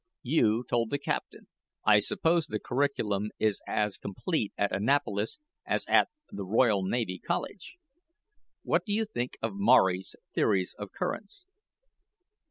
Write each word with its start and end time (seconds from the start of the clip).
"You 0.23 0.63
told 0.67 0.89
the 0.89 0.97
captain. 0.97 1.45
I 1.85 1.99
suppose 1.99 2.47
the 2.47 2.59
curriculum 2.59 3.29
is 3.37 3.61
as 3.67 3.99
complete 3.99 4.51
at 4.57 4.71
Annapolis 4.75 5.37
as 5.63 5.85
at 5.87 6.09
the 6.31 6.43
Royal 6.43 6.81
Naval 6.83 7.17
College. 7.23 7.77
What 8.63 8.83
do 8.83 8.93
you 8.93 9.05
think 9.05 9.37
of 9.43 9.51
Maury's 9.53 10.15
theories 10.33 10.73
of 10.79 10.91
currents?" 10.91 11.45